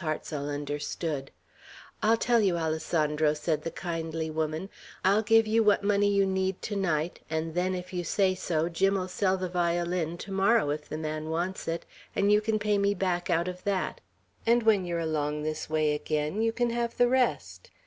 Hartsel 0.00 0.48
understood. 0.48 1.30
"I'll 2.02 2.16
tell 2.16 2.40
you, 2.40 2.56
Alessandro," 2.56 3.34
said 3.34 3.60
the 3.60 3.70
kindly 3.70 4.30
woman, 4.30 4.70
"I'll 5.04 5.20
give 5.20 5.46
you 5.46 5.62
what 5.62 5.84
money 5.84 6.08
you 6.10 6.24
need 6.24 6.62
to 6.62 6.76
night, 6.76 7.20
and 7.28 7.52
then, 7.54 7.74
if 7.74 7.92
you 7.92 8.02
say 8.02 8.34
so, 8.34 8.70
Jim'll 8.70 9.06
sell 9.08 9.36
the 9.36 9.50
violin 9.50 10.16
to 10.16 10.32
morrow, 10.32 10.70
if 10.70 10.88
the 10.88 10.96
man 10.96 11.28
wants 11.28 11.68
it, 11.68 11.84
and 12.16 12.32
you 12.32 12.40
can 12.40 12.58
pay 12.58 12.78
me 12.78 12.94
back 12.94 13.28
out 13.28 13.48
of 13.48 13.64
that, 13.64 14.00
and 14.46 14.62
when 14.62 14.86
you're 14.86 14.98
along 14.98 15.42
this 15.42 15.68
way 15.68 15.92
again 15.94 16.40
you 16.40 16.52
can 16.54 16.70
have 16.70 16.96
the 16.96 17.06
rest. 17.08 17.70